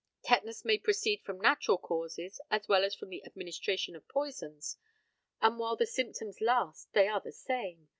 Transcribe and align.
Tetanus 0.23 0.65
may 0.65 0.79
proceed 0.79 1.21
from 1.21 1.39
natural 1.39 1.77
causes 1.77 2.41
as 2.49 2.67
well 2.67 2.83
as 2.83 2.95
from 2.95 3.09
the 3.09 3.23
administration 3.23 3.95
of 3.95 4.07
poisons, 4.07 4.77
and 5.41 5.59
while 5.59 5.75
the 5.75 5.85
symptoms 5.85 6.41
last 6.41 6.91
they 6.93 7.07
are 7.07 7.21
the 7.21 7.31
same. 7.31 7.87